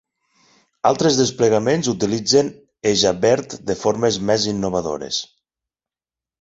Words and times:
Altres 0.89 1.19
desplegaments 1.19 1.91
utilitzen 1.93 2.49
ejabberd 2.93 3.55
de 3.71 3.79
formes 3.85 4.21
més 4.33 4.51
innovadores. 4.57 5.25